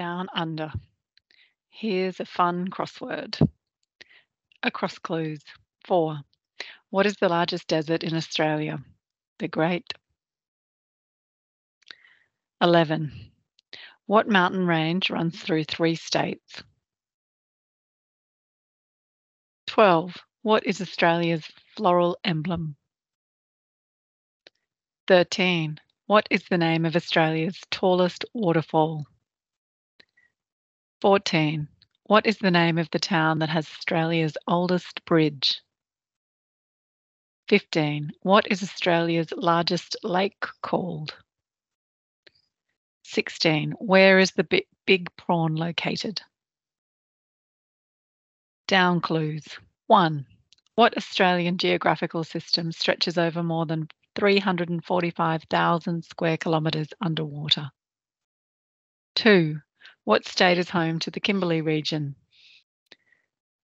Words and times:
Down 0.00 0.28
under. 0.32 0.72
Here's 1.68 2.20
a 2.20 2.24
fun 2.24 2.68
crossword. 2.68 3.38
Across 4.62 5.00
clues. 5.00 5.42
4. 5.84 6.20
What 6.88 7.04
is 7.04 7.16
the 7.16 7.28
largest 7.28 7.68
desert 7.68 8.02
in 8.02 8.16
Australia? 8.16 8.82
The 9.40 9.48
Great. 9.48 9.92
11. 12.62 13.12
What 14.06 14.26
mountain 14.26 14.66
range 14.66 15.10
runs 15.10 15.38
through 15.38 15.64
three 15.64 15.96
states? 15.96 16.62
12. 19.66 20.16
What 20.40 20.64
is 20.64 20.80
Australia's 20.80 21.44
floral 21.76 22.16
emblem? 22.24 22.74
13. 25.08 25.78
What 26.06 26.26
is 26.30 26.44
the 26.48 26.56
name 26.56 26.86
of 26.86 26.96
Australia's 26.96 27.60
tallest 27.70 28.24
waterfall? 28.32 29.04
14. 31.00 31.68
What 32.04 32.26
is 32.26 32.38
the 32.38 32.50
name 32.50 32.76
of 32.76 32.90
the 32.90 32.98
town 32.98 33.38
that 33.38 33.48
has 33.48 33.66
Australia's 33.66 34.36
oldest 34.46 35.04
bridge? 35.04 35.62
15. 37.48 38.10
What 38.22 38.46
is 38.50 38.62
Australia's 38.62 39.32
largest 39.36 39.96
lake 40.02 40.44
called? 40.62 41.14
16. 43.04 43.72
Where 43.78 44.18
is 44.18 44.32
the 44.32 44.64
big 44.86 45.08
prawn 45.16 45.56
located? 45.56 46.20
Down 48.68 49.00
clues. 49.00 49.46
1. 49.86 50.26
What 50.74 50.96
Australian 50.96 51.58
geographical 51.58 52.24
system 52.24 52.72
stretches 52.72 53.18
over 53.18 53.42
more 53.42 53.66
than 53.66 53.88
345,000 54.16 56.04
square 56.04 56.36
kilometres 56.36 56.88
underwater? 57.00 57.70
2. 59.16 59.60
What 60.04 60.26
state 60.26 60.58
is 60.58 60.70
home 60.70 60.98
to 61.00 61.10
the 61.10 61.20
Kimberley 61.20 61.60
region? 61.60 62.16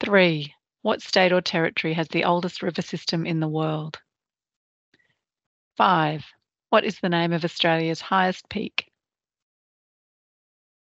3. 0.01 0.55
What 0.83 1.03
state 1.03 1.33
or 1.33 1.41
territory 1.41 1.95
has 1.95 2.09
the 2.09 2.25
oldest 2.25 2.63
river 2.63 2.83
system 2.83 3.27
in 3.27 3.41
the 3.41 3.49
world? 3.49 3.99
5. 5.77 6.25
What 6.71 6.85
is 6.85 7.01
the 7.01 7.09
name 7.09 7.33
of 7.33 7.45
Australia's 7.45 8.01
highest 8.01 8.49
peak? 8.49 8.91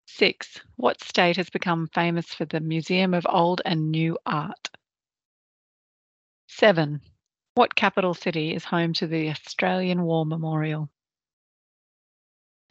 6. 0.08 0.60
What 0.76 1.02
state 1.02 1.38
has 1.38 1.50
become 1.50 1.88
famous 1.94 2.34
for 2.34 2.46
the 2.46 2.60
Museum 2.60 3.14
of 3.14 3.26
Old 3.30 3.62
and 3.64 3.92
New 3.92 4.18
Art? 4.26 4.70
7. 6.48 7.02
What 7.54 7.76
capital 7.76 8.14
city 8.14 8.54
is 8.54 8.66
home 8.66 8.94
to 8.94 9.08
the 9.08 9.30
Australian 9.30 10.04
War 10.04 10.26
Memorial? 10.26 10.90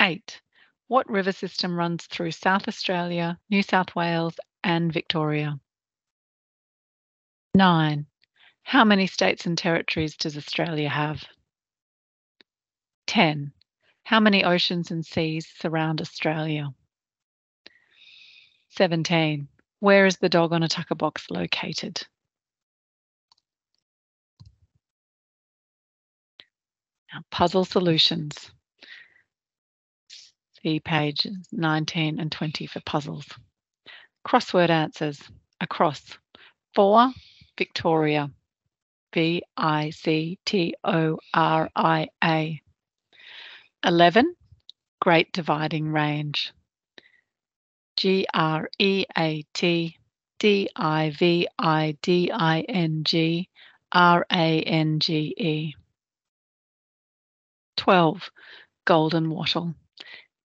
8. 0.00 0.40
What 0.88 1.10
river 1.10 1.32
system 1.32 1.76
runs 1.76 2.06
through 2.06 2.30
South 2.30 2.68
Australia, 2.68 3.40
New 3.50 3.62
South 3.62 3.96
Wales, 3.96 4.36
and 4.62 4.92
Victoria? 4.92 5.58
9. 7.54 8.06
How 8.62 8.84
many 8.84 9.08
states 9.08 9.46
and 9.46 9.58
territories 9.58 10.16
does 10.16 10.36
Australia 10.36 10.88
have? 10.88 11.24
10. 13.08 13.52
How 14.04 14.20
many 14.20 14.44
oceans 14.44 14.92
and 14.92 15.04
seas 15.04 15.48
surround 15.58 16.00
Australia? 16.00 16.68
17. 18.68 19.48
Where 19.80 20.06
is 20.06 20.18
the 20.18 20.28
dog 20.28 20.52
on 20.52 20.62
a 20.62 20.68
tucker 20.68 20.94
box 20.94 21.30
located? 21.30 22.06
Now, 27.12 27.22
puzzle 27.30 27.64
solutions. 27.64 28.52
See 30.66 30.80
pages 30.80 31.46
19 31.52 32.18
and 32.18 32.32
20 32.32 32.66
for 32.66 32.80
puzzles. 32.80 33.28
Crossword 34.26 34.68
answers. 34.68 35.22
Across. 35.60 36.18
4. 36.74 37.12
Victoria. 37.56 38.32
V 39.14 39.44
I 39.56 39.90
C 39.90 40.40
T 40.44 40.74
O 40.82 41.20
R 41.32 41.70
I 41.76 42.08
A. 42.24 42.60
11. 43.84 44.34
Great 45.00 45.30
Dividing 45.30 45.92
Range. 45.92 46.52
G 47.96 48.26
R 48.34 48.68
E 48.80 49.04
A 49.16 49.44
T 49.54 49.96
D 50.40 50.68
I 50.74 51.10
V 51.16 51.46
I 51.56 51.96
D 52.02 52.32
I 52.32 52.62
N 52.62 53.04
G 53.04 53.48
R 53.92 54.26
A 54.32 54.62
N 54.62 54.98
G 54.98 55.32
E. 55.38 55.74
12. 57.76 58.32
Golden 58.84 59.30
Wattle. 59.30 59.72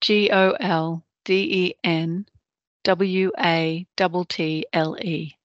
G 0.01 0.31
O 0.31 0.53
L 0.59 1.06
D 1.25 1.34
E 1.67 1.75
N 1.84 2.25
W 2.84 3.31
A 3.38 3.85
T 3.95 4.25
T 4.25 4.66
L 4.73 4.97
E. 5.00 5.38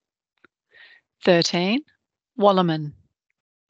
13. 1.23 1.85
Wallaman. 2.39 2.95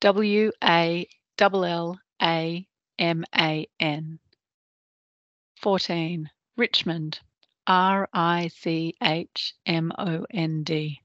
W 0.01 0.53
A 0.63 1.09
L 1.37 1.65
L 1.65 1.99
A 2.23 2.69
M 3.01 3.25
A 3.35 3.67
N. 3.81 4.21
14. 5.61 6.31
Richmond. 6.57 7.19
R 7.67 8.09
I 8.13 8.47
C 8.47 8.95
H 9.03 9.55
M 9.67 9.91
O 9.99 10.25
N 10.31 10.63
D. 10.63 11.01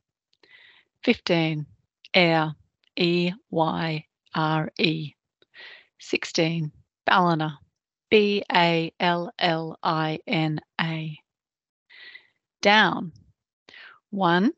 15. 1.04 1.66
Eyre. 2.14 2.54
E 2.96 3.32
Y 3.50 4.06
R 4.36 4.72
E. 4.78 5.14
16. 6.00 6.72
Ballina. 7.04 7.61
B 8.12 8.44
A 8.52 8.92
L 9.00 9.32
L 9.40 9.80
I 9.82 10.20
N 10.28 10.60
A. 10.82 11.18
Down. 12.62 13.14
1. 14.10 14.52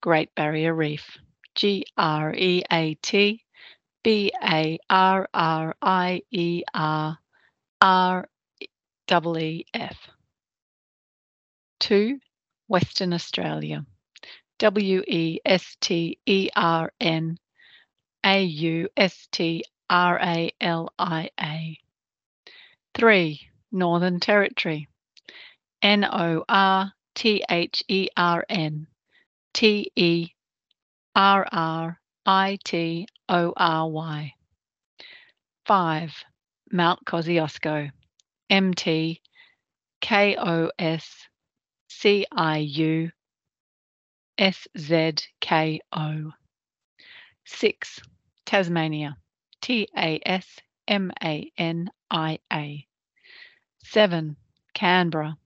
Great 0.00 0.32
Barrier 0.36 0.72
Reef. 0.72 1.18
G 1.56 1.84
R 1.96 2.32
E 2.32 2.62
A 2.70 2.94
T 3.02 3.44
B 4.04 4.32
A 4.40 4.78
R 4.88 5.28
R 5.34 5.74
I 5.82 6.22
E 6.30 6.62
R 6.72 7.18
R 7.80 8.28
E 8.60 8.66
E 9.10 9.64
F. 9.74 10.08
2. 11.80 12.20
Western 12.68 13.12
Australia. 13.12 13.84
W 14.58 15.02
E 15.04 15.40
S 15.44 15.76
T 15.80 16.20
E 16.24 16.48
R 16.54 16.92
N 17.00 17.38
A 18.22 18.44
U 18.44 18.88
S 18.96 19.26
T 19.32 19.64
R 19.90 20.20
A 20.22 20.52
L 20.60 20.92
I 20.96 21.30
A. 21.40 21.78
3. 22.98 23.40
Northern 23.70 24.18
Territory. 24.18 24.88
N 25.82 26.04
O 26.04 26.44
R 26.48 26.92
T 27.14 27.44
H 27.48 27.84
E 27.86 28.08
R 28.16 28.44
N 28.48 28.88
T 29.54 29.92
E 29.94 30.30
R 31.14 31.46
R 31.52 32.00
I 32.26 32.58
T 32.64 33.06
O 33.28 33.52
R 33.56 33.88
Y. 33.88 34.34
5. 35.66 36.24
Mount 36.72 36.98
Kosciuszko. 37.06 37.92
M 38.50 38.74
T 38.74 39.22
K 40.00 40.36
O 40.36 40.72
S 40.76 41.28
C 41.88 42.26
I 42.32 42.58
U 42.58 43.10
S 44.38 44.66
Z 44.76 45.12
K 45.40 45.80
O. 45.92 46.32
6. 47.44 48.00
Tasmania. 48.44 49.16
T 49.60 49.86
A 49.96 50.20
S 50.26 50.58
M 50.88 51.12
A 51.22 51.52
N 51.56 51.88
I 52.10 52.40
A. 52.52 52.87
7. 53.84 54.36
Canberra, 54.74 55.36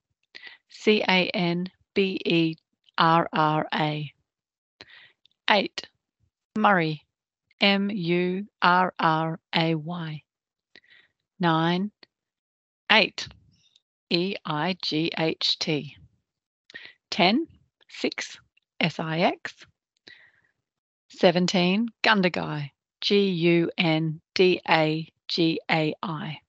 C 0.69 1.03
A 1.03 1.31
N 1.31 1.69
B 1.95 2.21
E 2.25 2.57
R 2.99 3.29
R 3.33 3.67
A. 3.73 4.13
8. 5.49 5.89
Murray, 6.57 7.03
M 7.61 7.91
U 7.91 8.47
R 8.61 8.93
R 8.99 9.41
A 9.55 9.75
Y. 9.75 10.23
9. 11.41 11.91
8. 12.91 13.29
E 14.11 14.37
I 14.45 14.77
G 14.83 15.11
H 15.19 15.59
T. 15.59 15.97
10. 17.11 17.47
6. 17.89 18.39
S 18.81 18.99
I 18.99 19.21
X. 19.21 19.67
17. 21.09 21.89
Gundagai, 22.03 22.71
G 23.01 23.29
U 23.31 23.71
N 23.79 24.21
D 24.35 24.61
A 24.69 25.09
G 25.29 25.61
A 25.71 25.95
I. 26.03 26.42